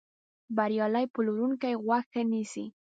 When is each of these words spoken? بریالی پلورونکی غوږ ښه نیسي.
بریالی 0.55 1.05
پلورونکی 1.13 1.73
غوږ 1.85 2.03
ښه 2.11 2.21
نیسي. 2.31 2.65